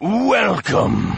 Welcome. 0.00 1.12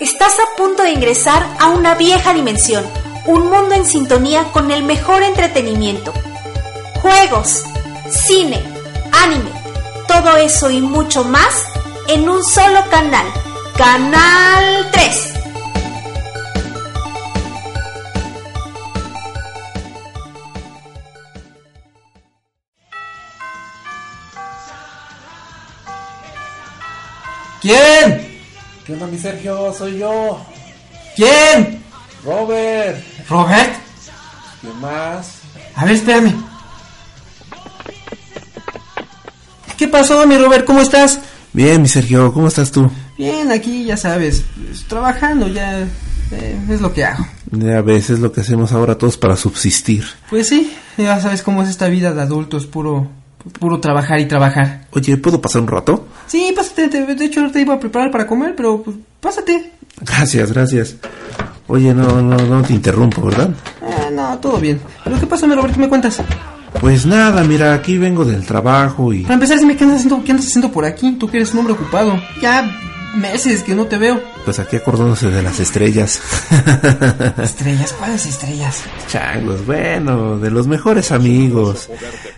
Estás 0.00 0.32
a 0.40 0.56
punto 0.56 0.82
de 0.82 0.92
ingresar 0.92 1.46
a 1.60 1.68
una 1.68 1.94
vieja 1.96 2.32
dimensión, 2.32 2.82
un 3.26 3.50
mundo 3.50 3.74
en 3.74 3.84
sintonía 3.84 4.44
con 4.52 4.70
el 4.70 4.84
mejor 4.84 5.22
entretenimiento. 5.22 6.14
Juegos, 7.02 7.62
cine, 8.10 8.64
anime, 9.22 9.50
todo 10.08 10.38
eso 10.38 10.70
y 10.70 10.80
mucho 10.80 11.24
más 11.24 11.66
en 12.08 12.26
un 12.26 12.42
solo 12.42 12.80
canal. 12.88 13.26
Canal 13.76 14.88
3. 14.92 15.31
¿Quién? 27.62 28.40
¿Qué 28.84 28.92
onda, 28.92 29.06
mi 29.06 29.16
Sergio? 29.16 29.72
Soy 29.72 29.98
yo, 29.98 30.44
¿Quién? 31.14 31.80
Robert. 32.24 33.04
¿Robert? 33.28 33.72
¿Qué 34.60 34.68
más? 34.80 35.34
A 35.76 35.84
ver, 35.84 35.94
espérame. 35.94 36.34
¿Qué 39.76 39.86
pasó, 39.86 40.26
mi 40.26 40.36
Robert? 40.36 40.64
¿Cómo 40.64 40.80
estás? 40.80 41.20
Bien, 41.52 41.82
mi 41.82 41.88
Sergio, 41.88 42.32
¿cómo 42.32 42.48
estás 42.48 42.72
tú? 42.72 42.90
Bien, 43.16 43.52
aquí 43.52 43.84
ya 43.84 43.96
sabes, 43.96 44.44
pues, 44.56 44.84
trabajando 44.88 45.46
ya 45.46 45.82
eh, 46.32 46.60
es 46.68 46.80
lo 46.80 46.92
que 46.92 47.04
hago. 47.04 47.24
A 47.76 47.82
veces 47.82 48.18
lo 48.18 48.32
que 48.32 48.40
hacemos 48.40 48.72
ahora 48.72 48.98
todos 48.98 49.16
para 49.16 49.36
subsistir. 49.36 50.04
Pues 50.30 50.48
sí, 50.48 50.74
ya 50.96 51.20
sabes 51.20 51.42
cómo 51.42 51.62
es 51.62 51.68
esta 51.68 51.86
vida 51.86 52.12
de 52.12 52.22
adultos, 52.22 52.66
puro 52.66 53.08
puro 53.58 53.80
trabajar 53.80 54.20
y 54.20 54.26
trabajar. 54.26 54.86
Oye, 54.92 55.16
¿puedo 55.16 55.40
pasar 55.40 55.62
un 55.62 55.68
rato? 55.68 56.06
Sí, 56.26 56.52
pásate, 56.54 56.88
te- 56.88 57.14
de 57.14 57.24
hecho 57.24 57.40
ahorita 57.40 57.60
iba 57.60 57.74
a 57.74 57.80
preparar 57.80 58.10
para 58.10 58.26
comer, 58.26 58.54
pero 58.56 58.82
pues, 58.82 58.96
pásate. 59.20 59.72
Gracias, 60.00 60.52
gracias. 60.52 60.96
Oye, 61.68 61.94
no, 61.94 62.20
no, 62.22 62.36
no 62.36 62.62
te 62.62 62.72
interrumpo, 62.72 63.22
¿verdad? 63.22 63.50
Ah, 63.82 64.10
no, 64.12 64.38
todo 64.38 64.58
bien. 64.58 64.80
Pero 65.04 65.18
¿qué 65.18 65.26
pasa, 65.26 65.46
mi 65.46 65.54
Robert? 65.54 65.74
¿Qué 65.74 65.80
me 65.80 65.88
cuentas? 65.88 66.20
Pues 66.80 67.04
nada, 67.06 67.44
mira, 67.44 67.74
aquí 67.74 67.98
vengo 67.98 68.24
del 68.24 68.44
trabajo 68.46 69.12
y... 69.12 69.22
Para 69.22 69.34
empezar, 69.34 69.58
dime, 69.58 69.76
¿qué 69.76 69.84
andas 69.84 69.98
haciendo, 69.98 70.24
qué 70.24 70.32
andas 70.32 70.46
haciendo 70.46 70.72
por 70.72 70.84
aquí? 70.84 71.12
Tú 71.12 71.28
que 71.28 71.36
eres 71.36 71.52
un 71.52 71.60
hombre 71.60 71.74
ocupado. 71.74 72.18
Ya 72.40 72.68
meses 73.14 73.62
que 73.62 73.74
no 73.74 73.86
te 73.86 73.98
veo. 73.98 74.20
Pues 74.44 74.58
aquí 74.58 74.76
acordándose 74.76 75.30
de 75.30 75.42
las 75.42 75.60
estrellas. 75.60 76.20
Estrellas, 77.42 77.94
¿cuáles 77.98 78.26
estrellas? 78.26 78.82
Changos, 79.08 79.64
bueno, 79.66 80.38
de 80.38 80.50
los 80.50 80.66
mejores 80.66 81.12
amigos. 81.12 81.88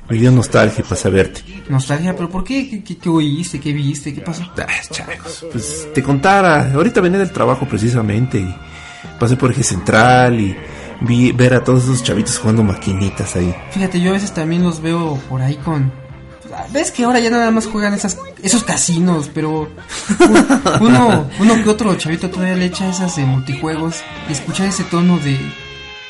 Me 0.08 0.16
dio 0.16 0.30
nostalgia 0.30 0.84
para 0.84 0.96
saberte. 0.96 1.42
Nostalgia, 1.68 2.14
pero 2.14 2.28
¿por 2.28 2.44
qué? 2.44 2.68
¿Qué, 2.68 2.82
qué, 2.82 2.98
qué 2.98 3.08
oíste? 3.08 3.60
¿Qué 3.60 3.72
viste? 3.72 4.12
¿Qué 4.12 4.20
pasó? 4.20 4.44
Ah, 4.58 4.66
changos. 4.90 5.46
Pues 5.50 5.88
te 5.94 6.02
contara, 6.02 6.72
ahorita 6.72 7.00
venía 7.00 7.18
del 7.18 7.30
trabajo 7.32 7.66
precisamente 7.66 8.38
y 8.38 8.54
pasé 9.18 9.36
por 9.36 9.50
eje 9.50 9.62
central 9.62 10.38
y 10.40 10.56
vi 11.00 11.32
ver 11.32 11.54
a 11.54 11.64
todos 11.64 11.84
esos 11.84 12.02
chavitos 12.02 12.38
jugando 12.38 12.62
maquinitas 12.62 13.36
ahí. 13.36 13.54
Fíjate, 13.70 14.00
yo 14.00 14.10
a 14.10 14.14
veces 14.14 14.32
también 14.32 14.62
los 14.62 14.80
veo 14.80 15.18
por 15.28 15.42
ahí 15.42 15.56
con... 15.56 16.03
Ves 16.72 16.90
que 16.90 17.04
ahora 17.04 17.20
ya 17.20 17.30
nada 17.30 17.50
más 17.50 17.66
juegan 17.66 17.94
esas, 17.94 18.18
esos 18.42 18.64
casinos, 18.64 19.30
pero 19.32 19.68
uno, 20.80 21.28
uno 21.38 21.54
que 21.62 21.68
otro 21.68 21.94
chavito 21.96 22.30
todavía 22.30 22.56
le 22.56 22.66
echa 22.66 22.88
esas 22.88 23.16
de 23.16 23.24
multijuegos 23.24 24.02
y 24.28 24.32
escuchar 24.32 24.68
ese 24.68 24.84
tono 24.84 25.18
de... 25.18 25.38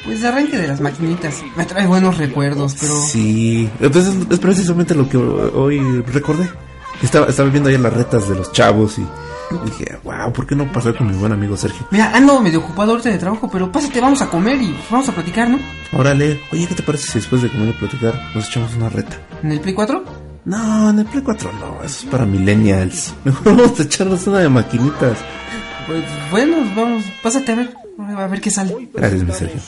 Pues 0.04 0.20
de 0.20 0.28
arranque 0.28 0.58
de 0.58 0.68
las 0.68 0.80
maquinitas. 0.80 1.42
Me 1.56 1.64
trae 1.64 1.86
buenos 1.86 2.18
recuerdos, 2.18 2.76
pero... 2.78 2.94
Sí, 3.02 3.70
entonces 3.80 4.14
es 4.30 4.38
precisamente 4.38 4.94
lo 4.94 5.08
que 5.08 5.16
hoy 5.16 6.02
recordé. 6.02 6.50
Estaba, 7.02 7.26
estaba 7.26 7.48
viendo 7.48 7.70
ahí 7.70 7.78
las 7.78 7.92
retas 7.92 8.28
de 8.28 8.34
los 8.34 8.52
chavos 8.52 8.98
y 8.98 9.06
dije, 9.64 9.98
wow, 10.04 10.32
¿por 10.32 10.46
qué 10.46 10.54
no 10.54 10.70
pasar 10.72 10.96
con 10.96 11.08
mi 11.08 11.14
buen 11.14 11.32
amigo 11.32 11.56
Sergio? 11.56 11.86
Mira, 11.90 12.10
ando 12.14 12.40
medio 12.40 12.60
ocupado 12.60 12.92
ahorita 12.92 13.10
de 13.10 13.18
trabajo, 13.18 13.48
pero 13.50 13.70
pásate, 13.70 14.00
vamos 14.00 14.20
a 14.22 14.28
comer 14.28 14.60
y 14.60 14.76
vamos 14.90 15.08
a 15.08 15.12
platicar, 15.12 15.48
¿no? 15.48 15.58
Órale, 15.92 16.40
oye, 16.52 16.66
¿qué 16.66 16.74
te 16.74 16.82
parece 16.82 17.10
si 17.10 17.18
después 17.18 17.42
de 17.42 17.50
comer 17.50 17.68
y 17.68 17.72
platicar 17.72 18.30
nos 18.34 18.48
echamos 18.48 18.74
una 18.74 18.88
reta? 18.88 19.16
¿En 19.42 19.52
el 19.52 19.60
Play 19.60 19.74
4? 19.74 20.04
No, 20.44 20.90
en 20.90 20.98
el 20.98 21.06
Play 21.06 21.22
4 21.22 21.52
no, 21.54 21.82
eso 21.82 22.04
es 22.04 22.10
para 22.10 22.26
millennials. 22.26 23.14
Mejor 23.24 23.56
vamos 23.56 23.80
a 23.80 23.82
echarnos 23.82 24.26
una 24.26 24.40
de 24.40 24.48
maquinitas. 24.48 25.18
Pues 25.86 26.04
bueno, 26.30 26.56
vamos, 26.76 27.04
pásate 27.22 27.52
a 27.52 27.54
ver, 27.54 27.74
a 27.98 28.26
ver 28.26 28.40
qué 28.40 28.50
sale. 28.50 28.88
Gracias, 28.92 29.22
mi 29.22 29.32
Sergio. 29.32 29.60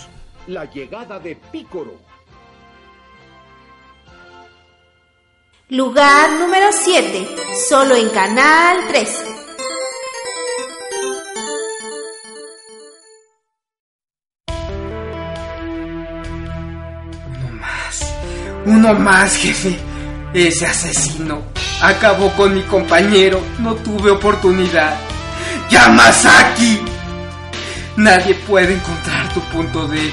La 0.49 0.71
llegada 0.71 1.19
de 1.19 1.37
Pícoro. 1.37 1.95
Lugar 5.71 6.31
número 6.39 6.67
7, 6.71 7.27
solo 7.69 7.97
en 7.97 8.09
Canal 8.11 8.79
3. 8.89 9.25
Uno 17.27 17.53
más. 17.53 18.15
Uno 18.65 18.95
más, 18.95 19.37
jefe. 19.37 19.96
Ese 20.37 20.67
asesino 20.67 21.41
acabó 21.81 22.31
con 22.33 22.53
mi 22.53 22.61
compañero. 22.65 23.41
No 23.59 23.75
tuve 23.77 24.11
oportunidad. 24.11 24.95
Yamasaki. 25.71 26.79
Nadie 27.97 28.35
puede 28.35 28.75
encontrar 28.75 29.33
tu 29.33 29.41
punto 29.41 29.89
débil. 29.89 30.13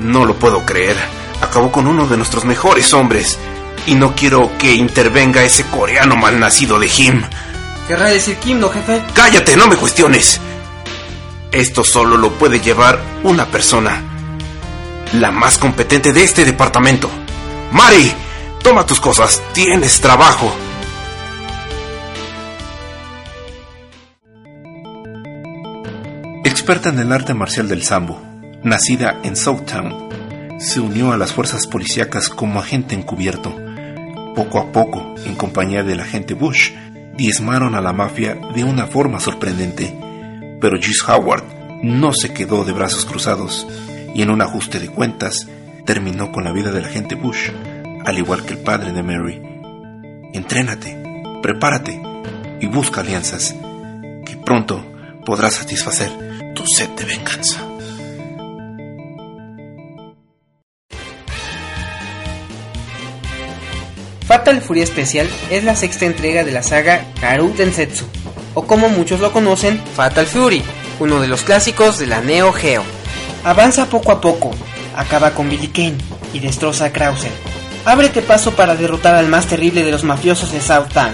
No 0.00 0.24
lo 0.24 0.34
puedo 0.36 0.64
creer. 0.64 0.96
Acabó 1.42 1.70
con 1.70 1.86
uno 1.86 2.06
de 2.06 2.16
nuestros 2.16 2.46
mejores 2.46 2.94
hombres. 2.94 3.38
Y 3.84 3.94
no 3.94 4.14
quiero 4.14 4.56
que 4.56 4.72
intervenga 4.72 5.44
ese 5.44 5.64
coreano 5.66 6.16
malnacido 6.16 6.78
de 6.78 6.88
Jim. 6.88 7.22
Querrá 7.86 8.06
decir 8.08 8.36
Kim, 8.36 8.58
¿no, 8.58 8.70
jefe? 8.70 9.02
Cállate, 9.12 9.54
no 9.58 9.66
me 9.66 9.76
cuestiones. 9.76 10.40
Esto 11.50 11.84
solo 11.84 12.16
lo 12.16 12.32
puede 12.38 12.58
llevar 12.58 12.98
una 13.22 13.44
persona. 13.44 14.00
La 15.12 15.30
más 15.30 15.58
competente 15.58 16.14
de 16.14 16.24
este 16.24 16.46
departamento. 16.46 17.10
Mari, 17.72 18.14
toma 18.62 18.86
tus 18.86 19.00
cosas. 19.00 19.42
Tienes 19.52 20.00
trabajo. 20.00 20.52
Experta 26.44 26.90
en 26.90 26.98
el 27.00 27.12
arte 27.12 27.34
marcial 27.34 27.68
del 27.68 27.82
sambo, 27.82 28.22
nacida 28.62 29.18
en 29.24 29.36
Southtown, 29.36 30.60
se 30.60 30.80
unió 30.80 31.12
a 31.12 31.16
las 31.16 31.32
fuerzas 31.32 31.66
policíacas 31.66 32.28
como 32.28 32.60
agente 32.60 32.94
encubierto. 32.94 33.54
Poco 34.36 34.58
a 34.58 34.70
poco, 34.70 35.14
en 35.24 35.34
compañía 35.34 35.82
del 35.82 36.00
agente 36.00 36.34
Bush, 36.34 36.72
diezmaron 37.16 37.74
a 37.74 37.80
la 37.80 37.92
mafia 37.92 38.38
de 38.54 38.64
una 38.64 38.86
forma 38.86 39.18
sorprendente. 39.18 39.96
Pero 40.60 40.76
Juice 40.76 41.04
Howard 41.08 41.44
no 41.82 42.12
se 42.12 42.32
quedó 42.32 42.64
de 42.64 42.72
brazos 42.72 43.04
cruzados 43.04 43.66
y 44.14 44.22
en 44.22 44.30
un 44.30 44.40
ajuste 44.40 44.78
de 44.78 44.88
cuentas 44.88 45.48
terminó 45.84 46.30
con 46.30 46.44
la 46.44 46.52
vida 46.52 46.70
del 46.70 46.84
agente 46.84 47.16
Bush, 47.16 47.50
al 48.04 48.18
igual 48.18 48.44
que 48.44 48.54
el 48.54 48.58
padre 48.60 48.92
de 48.92 49.02
Mary. 49.02 49.40
Entrénate, 50.32 50.96
prepárate 51.42 52.00
y 52.60 52.66
busca 52.66 53.00
alianzas 53.00 53.54
que 54.24 54.36
pronto 54.36 54.84
podrás 55.24 55.54
satisfacer 55.54 56.10
tu 56.54 56.64
sed 56.66 56.88
de 56.90 57.04
venganza. 57.04 57.68
Fatal 64.26 64.62
Fury 64.62 64.86
Special 64.86 65.28
es 65.50 65.64
la 65.64 65.76
sexta 65.76 66.06
entrega 66.06 66.44
de 66.44 66.52
la 66.52 66.62
saga 66.62 67.04
Karu 67.20 67.52
Densetsu, 67.54 68.06
o 68.54 68.66
como 68.66 68.88
muchos 68.88 69.20
lo 69.20 69.32
conocen, 69.32 69.78
Fatal 69.94 70.26
Fury, 70.26 70.62
uno 71.00 71.20
de 71.20 71.28
los 71.28 71.42
clásicos 71.42 71.98
de 71.98 72.06
la 72.06 72.20
Neo 72.20 72.52
Geo. 72.52 72.82
Avanza 73.44 73.86
poco 73.86 74.10
a 74.10 74.20
poco, 74.20 74.52
acaba 74.96 75.34
con 75.34 75.50
Billy 75.50 75.68
Kane 75.68 75.98
y 76.32 76.38
destroza 76.38 76.86
a 76.86 76.92
Krauser. 76.92 77.51
Ábrete 77.84 78.22
paso 78.22 78.52
para 78.52 78.76
derrotar 78.76 79.16
al 79.16 79.28
más 79.28 79.46
terrible 79.46 79.82
de 79.82 79.90
los 79.90 80.04
mafiosos 80.04 80.52
de 80.52 80.60
Southtown. 80.60 81.10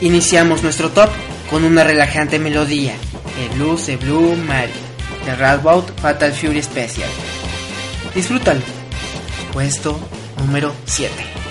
Iniciamos 0.00 0.62
nuestro 0.62 0.90
top 0.90 1.08
con 1.48 1.64
una 1.64 1.84
relajante 1.84 2.40
melodía, 2.40 2.94
el 3.40 3.56
blues 3.56 3.86
de 3.86 3.96
Blue 3.96 4.36
Mary, 4.36 4.72
de 5.24 5.36
Radbout 5.36 5.92
Fatal 6.00 6.32
Fury 6.32 6.62
Special. 6.62 7.08
Disfrútalo. 8.14 8.60
Puesto 9.52 9.98
número 10.38 10.72
7. 10.86 11.41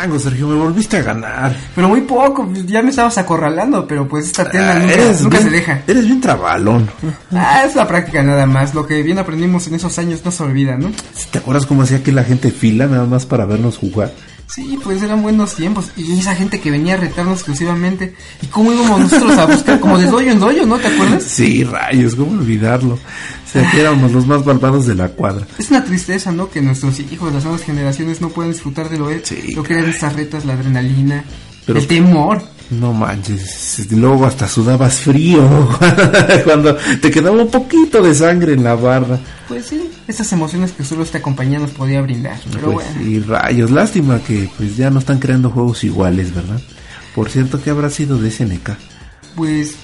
Chango, 0.00 0.18
Sergio, 0.18 0.46
me 0.48 0.54
volviste 0.56 0.98
a 0.98 1.02
ganar. 1.02 1.54
Pero 1.74 1.88
muy 1.88 2.02
poco, 2.02 2.48
ya 2.66 2.82
me 2.82 2.90
estabas 2.90 3.18
acorralando, 3.18 3.86
pero 3.86 4.06
pues 4.06 4.26
esta 4.26 4.48
tela 4.50 4.72
Ah, 4.72 4.78
nunca, 4.78 4.94
eres 4.94 5.20
nunca 5.22 5.38
bien- 5.38 5.50
se 5.50 5.56
deja. 5.56 5.82
Eres 5.86 6.04
bien 6.06 6.20
trabalón. 6.20 6.88
Ah, 7.32 7.62
es 7.66 7.74
la 7.74 7.86
práctica 7.86 8.22
nada 8.22 8.46
más, 8.46 8.74
lo 8.74 8.86
que 8.86 9.02
bien 9.02 9.18
aprendimos 9.18 9.66
en 9.66 9.74
esos 9.74 9.98
años 9.98 10.20
no 10.24 10.30
se 10.30 10.42
olvida, 10.42 10.76
¿no? 10.76 10.90
¿Te 11.30 11.38
acuerdas 11.38 11.66
cómo 11.66 11.82
hacía 11.82 12.02
que 12.02 12.12
la 12.12 12.24
gente 12.24 12.50
fila 12.50 12.86
nada 12.86 13.06
más 13.06 13.26
para 13.26 13.44
vernos 13.44 13.76
jugar? 13.78 14.12
Sí, 14.48 14.78
pues 14.82 15.02
eran 15.02 15.22
buenos 15.22 15.54
tiempos. 15.54 15.90
Y 15.96 16.18
esa 16.18 16.34
gente 16.34 16.58
que 16.60 16.70
venía 16.70 16.94
a 16.94 16.96
retarnos 16.96 17.34
exclusivamente. 17.40 18.14
¿Y 18.42 18.46
cómo 18.46 18.72
íbamos 18.72 19.00
nosotros 19.00 19.36
a 19.36 19.44
buscar? 19.46 19.78
Como 19.78 19.98
de 19.98 20.06
doyo 20.06 20.32
en 20.32 20.40
doyo, 20.40 20.64
¿no? 20.66 20.78
¿Te 20.78 20.88
acuerdas? 20.88 21.22
Sí, 21.22 21.64
rayos, 21.64 22.14
¿cómo 22.14 22.32
olvidarlo? 22.40 22.94
O 22.94 23.50
sea, 23.50 23.70
que 23.70 23.80
éramos 23.80 24.10
los 24.12 24.26
más 24.26 24.44
malvados 24.46 24.86
de 24.86 24.94
la 24.94 25.08
cuadra. 25.08 25.46
Es 25.58 25.70
una 25.70 25.84
tristeza, 25.84 26.32
¿no? 26.32 26.50
Que 26.50 26.62
nuestros 26.62 26.98
hijos, 27.00 27.32
las 27.32 27.44
nuevas 27.44 27.62
generaciones, 27.62 28.20
no 28.22 28.30
puedan 28.30 28.52
disfrutar 28.52 28.88
de 28.88 28.98
lo, 28.98 29.08
Sí, 29.22 29.52
lo 29.54 29.62
que 29.62 29.74
eran 29.74 29.88
estas 29.90 30.14
retas, 30.14 30.44
la 30.46 30.54
adrenalina, 30.54 31.24
Pero- 31.66 31.78
el 31.78 31.86
temor. 31.86 32.42
No 32.70 32.92
manches, 32.92 33.86
luego 33.90 34.26
hasta 34.26 34.46
sudabas 34.46 34.96
frío 34.98 35.40
cuando 36.44 36.76
te 37.00 37.10
quedaba 37.10 37.42
un 37.42 37.50
poquito 37.50 38.02
de 38.02 38.14
sangre 38.14 38.52
en 38.52 38.62
la 38.62 38.74
barra. 38.74 39.18
Pues 39.48 39.66
sí, 39.66 39.90
esas 40.06 40.30
emociones 40.32 40.72
que 40.72 40.84
solo 40.84 41.02
esta 41.02 41.22
compañía 41.22 41.58
nos 41.58 41.70
podía 41.70 42.02
brindar. 42.02 42.38
Pero 42.52 42.72
Pues 42.72 42.86
bueno, 42.86 43.00
sí, 43.02 43.20
rayos, 43.20 43.70
lástima 43.70 44.20
que 44.22 44.50
pues 44.58 44.76
ya 44.76 44.90
no 44.90 44.98
están 44.98 45.18
creando 45.18 45.48
juegos 45.50 45.82
iguales, 45.84 46.34
¿verdad? 46.34 46.60
Por 47.14 47.30
cierto, 47.30 47.60
¿qué 47.62 47.70
habrá 47.70 47.88
sido 47.90 48.18
de 48.18 48.30
SNK? 48.30 48.70
pues 49.34 49.76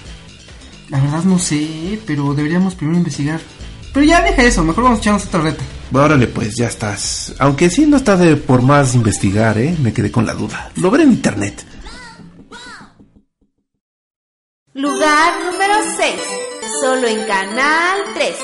la 0.91 1.01
verdad 1.01 1.25
no 1.25 1.39
sé, 1.39 1.99
pero 2.07 2.35
deberíamos 2.35 2.75
primero 2.75 2.99
investigar. 2.99 3.41
Pero 3.93 4.05
ya 4.05 4.21
deja 4.23 4.43
eso, 4.43 4.65
mejor 4.65 4.85
vamos 4.85 4.99
a 4.99 5.03
echarnos 5.03 5.25
otra 5.27 5.41
reta. 5.41 5.63
Órale, 5.93 6.27
pues 6.27 6.57
ya 6.57 6.67
estás. 6.67 7.33
Aunque 7.39 7.71
sí 7.71 7.87
no 7.87 7.97
está 7.97 8.17
de 8.17 8.37
por 8.37 8.61
más 8.63 8.95
investigar, 8.97 9.57
¿eh? 9.57 9.77
Me 9.81 9.93
quedé 9.93 10.11
con 10.11 10.27
la 10.27 10.35
duda. 10.35 10.71
Lo 10.77 10.91
veré 10.91 11.05
en 11.05 11.13
internet. 11.13 11.65
Lugar 14.75 15.39
número 15.45 15.75
6. 15.97 16.21
Solo 16.81 17.07
en 17.07 17.25
Canal 17.29 18.01
3. 18.13 18.37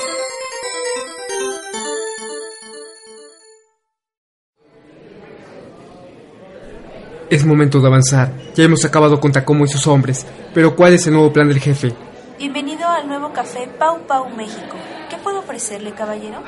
Es 7.29 7.45
momento 7.45 7.81
de 7.81 7.87
avanzar. 7.87 8.31
Ya 8.55 8.63
hemos 8.63 8.85
acabado 8.85 9.19
con 9.19 9.33
Tacomo 9.33 9.65
y 9.65 9.67
sus 9.67 9.85
hombres. 9.87 10.25
Pero 10.53 10.73
¿cuál 10.73 10.93
es 10.93 11.05
el 11.05 11.15
nuevo 11.15 11.33
plan 11.33 11.49
del 11.49 11.59
jefe? 11.59 11.93
Bienvenido 12.37 12.87
al 12.87 13.09
nuevo 13.09 13.33
café 13.33 13.67
Pau 13.77 13.99
Pau 14.07 14.29
México. 14.29 14.77
¿Qué 15.09 15.17
puedo 15.17 15.39
ofrecerle, 15.39 15.91
caballero? 15.91 16.41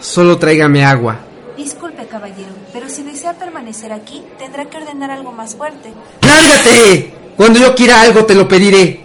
Solo 0.00 0.38
tráigame 0.38 0.86
agua. 0.86 1.18
Disculpe, 1.54 2.06
caballero, 2.06 2.54
pero 2.72 2.88
si 2.88 3.02
desea 3.02 3.34
permanecer 3.34 3.92
aquí, 3.92 4.24
tendrá 4.38 4.64
que 4.64 4.78
ordenar 4.78 5.10
algo 5.10 5.32
más 5.32 5.54
fuerte. 5.54 5.92
¡Lárgate! 6.22 7.21
Cuando 7.36 7.58
yo 7.58 7.74
quiera 7.74 8.02
algo 8.02 8.24
te 8.24 8.34
lo 8.34 8.46
pediré. 8.46 9.04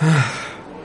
Ah, 0.00 0.24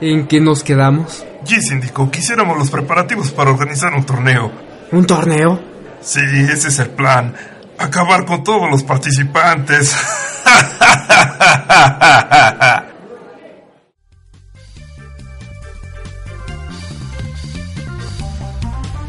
¿En 0.00 0.26
qué 0.26 0.40
nos 0.40 0.62
quedamos? 0.62 1.24
Sí, 1.44 1.60
síndico, 1.60 2.10
quisiéramos 2.10 2.58
los 2.58 2.70
preparativos 2.70 3.30
para 3.30 3.50
organizar 3.50 3.92
un 3.94 4.04
torneo. 4.04 4.52
¿Un 4.92 5.06
torneo? 5.06 5.60
Sí, 6.00 6.20
ese 6.20 6.68
es 6.68 6.78
el 6.78 6.90
plan. 6.90 7.34
Acabar 7.78 8.24
con 8.24 8.44
todos 8.44 8.70
los 8.70 8.82
participantes. 8.82 9.96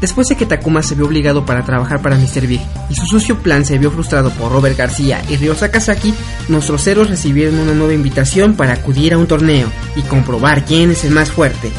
Después 0.04 0.28
de 0.28 0.36
que 0.36 0.44
Takuma 0.44 0.82
se 0.82 0.94
vio 0.94 1.06
obligado 1.06 1.46
para 1.46 1.64
trabajar 1.64 2.02
para 2.02 2.18
Mr. 2.18 2.46
Big 2.46 2.60
y 2.90 2.94
su 2.94 3.06
sucio 3.06 3.38
plan 3.38 3.64
se 3.64 3.78
vio 3.78 3.90
frustrado 3.90 4.28
por 4.32 4.52
Robert 4.52 4.76
García 4.76 5.22
y 5.30 5.36
Ryo 5.38 5.54
Sakazaki, 5.54 6.12
nuestros 6.48 6.86
héroes 6.86 7.08
recibieron 7.08 7.58
una 7.58 7.72
nueva 7.72 7.94
invitación 7.94 8.52
para 8.52 8.74
acudir 8.74 9.14
a 9.14 9.18
un 9.18 9.26
torneo 9.26 9.66
y 9.96 10.02
comprobar 10.02 10.66
quién 10.66 10.90
es 10.90 11.06
el 11.06 11.12
más 11.12 11.30
fuerte. 11.30 11.70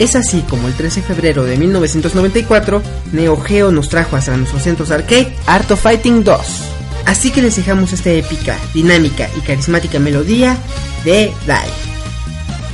Es 0.00 0.16
así 0.16 0.44
como 0.50 0.66
el 0.66 0.74
13 0.74 1.02
de 1.02 1.06
febrero 1.06 1.44
de 1.44 1.56
1994, 1.58 2.82
Neo 3.12 3.36
Geo 3.36 3.70
nos 3.70 3.88
trajo 3.88 4.16
hasta 4.16 4.36
nuestros 4.36 4.64
centros 4.64 4.90
arcade 4.90 5.32
Art 5.46 5.70
of 5.70 5.80
Fighting 5.80 6.24
2. 6.24 6.40
Así 7.06 7.30
que 7.30 7.40
les 7.40 7.54
dejamos 7.54 7.92
esta 7.92 8.10
épica, 8.10 8.58
dinámica 8.74 9.30
y 9.38 9.42
carismática 9.42 10.00
melodía 10.00 10.56
de 11.04 11.32
Dai. 11.46 11.70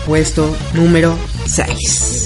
Puesto 0.06 0.56
número 0.72 1.18
6. 1.44 2.25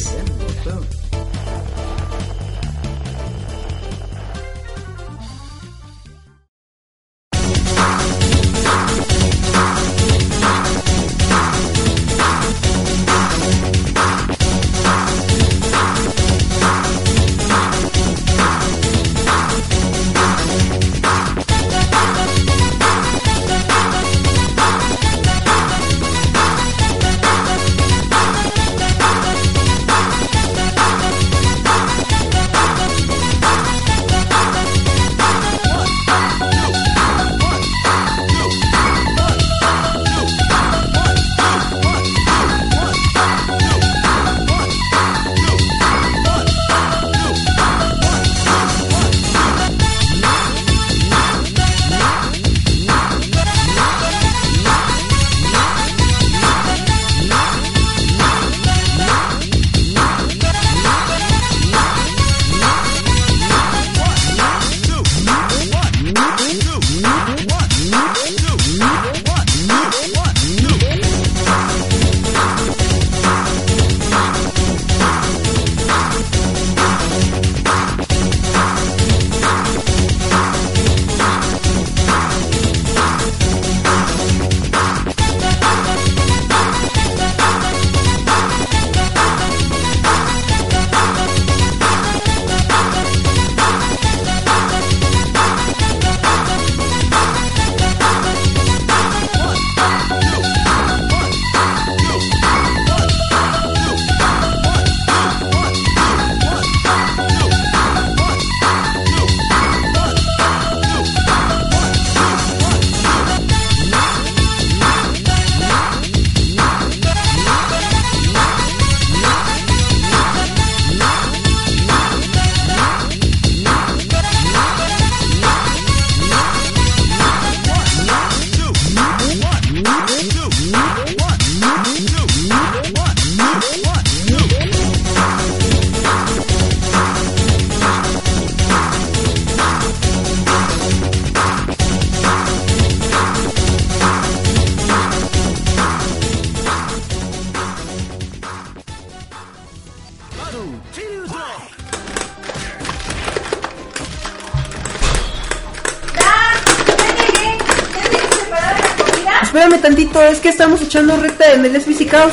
Estamos 160.51 160.83
echando 160.83 161.17
recta 161.17 161.53
en 161.53 161.65
el 161.65 161.81
SBC 161.81 162.09
Caos. 162.11 162.33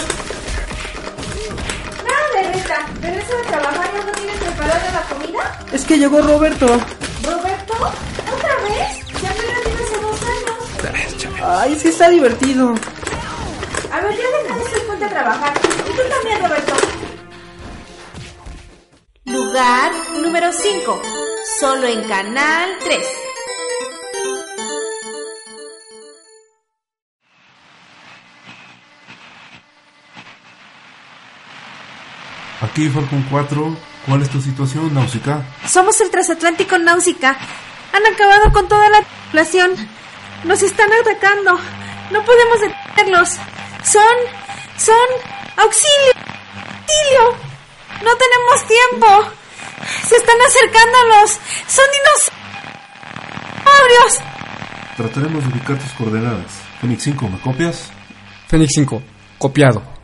Nada 2.04 2.42
de 2.42 2.54
reta. 2.54 2.88
¿Regresa 3.02 3.36
de 3.36 3.44
trabajar 3.44 3.90
no 4.06 4.12
tienes 4.12 4.38
preparada 4.38 4.92
la 4.92 5.16
comida? 5.16 5.66
Es 5.72 5.86
que 5.86 5.98
llegó 5.98 6.22
Roberto. 6.22 6.66
¿Roberto? 6.66 7.74
¿Otra 7.74 8.56
vez? 8.64 9.22
Ya 9.22 9.30
apenas 9.30 9.62
tiene 9.64 9.84
hace 9.84 10.02
dos 10.02 10.22
años. 10.22 11.42
Ay, 11.44 11.74
es 11.74 11.84
que 11.84 11.90
está 11.90 12.10
divertido. 12.10 12.74
A 13.92 14.02
ver, 14.02 14.18
ya 14.18 14.44
deja 14.44 14.56
de 14.56 14.64
eso 14.64 14.78
y 14.78 14.88
ponte 14.88 15.06
a 15.06 15.10
trabajar. 15.10 15.54
Y 15.88 15.96
tú 15.96 16.02
también, 16.10 16.42
Roberto. 16.42 16.74
Lugar 19.26 19.92
número 20.22 20.52
5. 20.52 21.02
Solo 21.60 21.88
en 21.88 22.04
Canal 22.08 22.72
3. 22.84 23.27
Aquí 32.62 32.90
Falcon 32.90 33.24
4, 33.30 33.78
¿cuál 34.08 34.22
es 34.24 34.30
tu 34.30 34.42
situación, 34.42 34.94
Náusica? 34.94 35.46
Somos 35.68 36.02
el 36.02 36.10
transatlántico 36.10 36.78
Náusica. 36.80 37.38
Han 37.94 38.06
acabado 38.14 38.52
con 38.52 38.68
toda 38.68 38.90
la 38.90 39.04
población. 39.28 39.72
Nos 40.44 40.64
están 40.64 40.90
atacando. 41.02 41.60
No 42.12 42.24
podemos 42.24 42.60
detenerlos. 42.62 43.30
Son... 43.84 44.18
son... 44.78 45.08
auxilio. 45.58 46.14
Auxilio. 46.16 47.38
No 48.04 48.12
tenemos 48.16 48.68
tiempo. 48.68 49.32
Se 50.08 50.16
están 50.16 50.38
acercando 50.48 50.98
los... 51.10 51.32
son 51.68 51.86
dinosaurios. 53.66 54.20
Trataremos 54.98 55.44
de 55.44 55.50
ubicar 55.50 55.78
tus 55.78 55.92
coordenadas. 55.92 56.52
Phoenix 56.82 57.04
5, 57.04 57.30
¿me 57.30 57.40
copias? 57.40 57.92
Fénix 58.48 58.72
5, 58.76 59.02
copiado. 59.38 59.97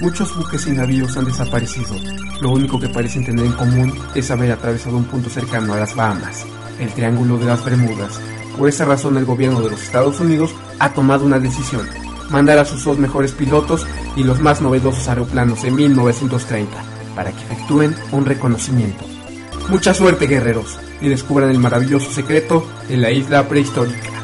Muchos 0.00 0.36
buques 0.36 0.66
y 0.66 0.72
navíos 0.72 1.16
han 1.16 1.24
desaparecido. 1.24 1.94
Lo 2.40 2.50
único 2.50 2.78
que 2.78 2.88
parecen 2.88 3.24
tener 3.24 3.46
en 3.46 3.52
común 3.52 3.92
es 4.14 4.30
haber 4.30 4.52
atravesado 4.52 4.96
un 4.96 5.04
punto 5.04 5.30
cercano 5.30 5.72
a 5.72 5.80
las 5.80 5.94
Bahamas, 5.94 6.44
el 6.78 6.92
Triángulo 6.92 7.38
de 7.38 7.46
las 7.46 7.64
Bermudas. 7.64 8.20
Por 8.58 8.68
esa 8.68 8.84
razón 8.84 9.16
el 9.16 9.24
gobierno 9.24 9.60
de 9.62 9.70
los 9.70 9.82
Estados 9.82 10.20
Unidos 10.20 10.54
ha 10.78 10.92
tomado 10.92 11.24
una 11.24 11.38
decisión, 11.38 11.88
mandar 12.30 12.58
a 12.58 12.64
sus 12.64 12.84
dos 12.84 12.98
mejores 12.98 13.32
pilotos 13.32 13.86
y 14.16 14.24
los 14.24 14.40
más 14.40 14.60
novedosos 14.60 15.08
aeroplanos 15.08 15.64
en 15.64 15.74
1930 15.74 16.76
para 17.14 17.32
que 17.32 17.42
efectúen 17.44 17.94
un 18.12 18.26
reconocimiento. 18.26 19.04
Mucha 19.68 19.94
suerte 19.94 20.26
guerreros 20.26 20.78
y 21.00 21.08
descubran 21.08 21.50
el 21.50 21.58
maravilloso 21.58 22.10
secreto 22.10 22.66
de 22.88 22.98
la 22.98 23.10
isla 23.10 23.48
prehistórica. 23.48 24.15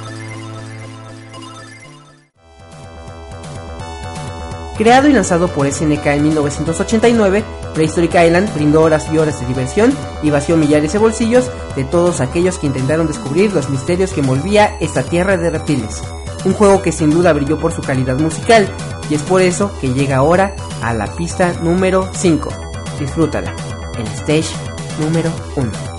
Creado 4.76 5.08
y 5.08 5.12
lanzado 5.12 5.48
por 5.48 5.70
SNK 5.70 6.06
en 6.06 6.22
1989, 6.22 7.44
Prehistoric 7.74 8.14
Island 8.14 8.52
brindó 8.54 8.82
horas 8.82 9.06
y 9.12 9.18
horas 9.18 9.38
de 9.40 9.46
diversión 9.46 9.92
y 10.22 10.30
vació 10.30 10.56
millares 10.56 10.92
de 10.92 10.98
bolsillos 10.98 11.50
de 11.76 11.84
todos 11.84 12.20
aquellos 12.20 12.58
que 12.58 12.66
intentaron 12.66 13.06
descubrir 13.06 13.52
los 13.52 13.68
misterios 13.68 14.12
que 14.12 14.20
envolvía 14.20 14.76
esta 14.80 15.02
tierra 15.02 15.36
de 15.36 15.50
reptiles. 15.50 16.02
Un 16.44 16.54
juego 16.54 16.82
que 16.82 16.90
sin 16.90 17.10
duda 17.10 17.32
brilló 17.32 17.58
por 17.58 17.72
su 17.72 17.82
calidad 17.82 18.18
musical 18.18 18.66
y 19.10 19.14
es 19.14 19.22
por 19.22 19.42
eso 19.42 19.70
que 19.80 19.92
llega 19.92 20.16
ahora 20.16 20.56
a 20.82 20.94
la 20.94 21.06
pista 21.06 21.52
número 21.62 22.08
5. 22.12 22.50
Disfrútala, 22.98 23.54
el 23.98 24.06
stage 24.06 24.54
número 24.98 25.30
1. 25.56 25.91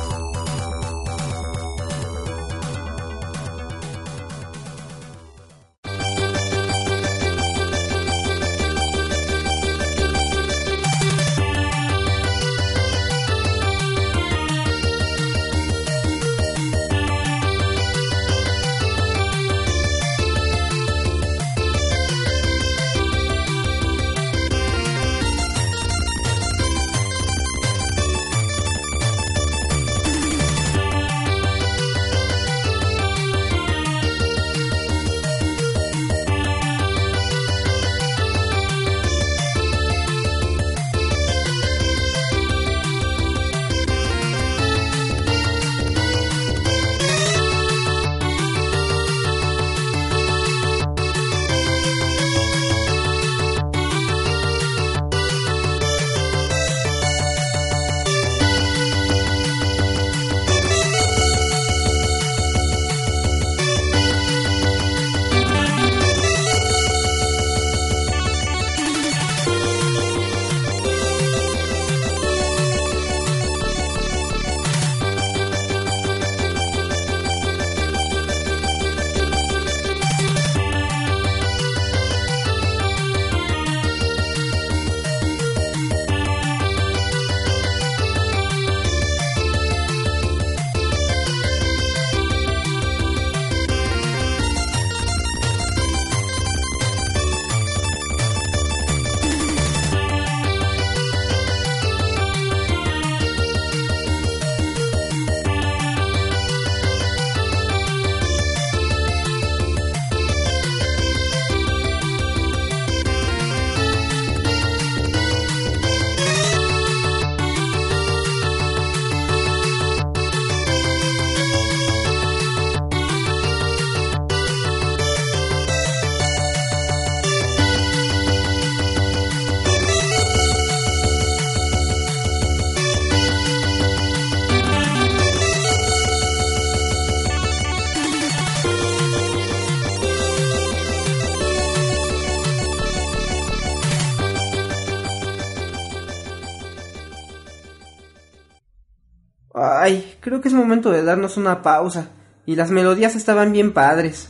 Creo 150.33 150.41
que 150.41 150.47
es 150.47 150.55
momento 150.55 150.91
de 150.91 151.03
darnos 151.03 151.37
una 151.37 151.61
pausa. 151.61 152.09
Y 152.47 152.55
las 152.55 152.71
melodías 152.71 153.15
estaban 153.15 153.51
bien 153.51 153.71
padres. 153.71 154.29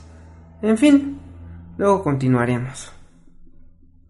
En 0.61 0.77
fin, 0.77 1.17
luego 1.77 2.03
continuaremos. 2.03 2.91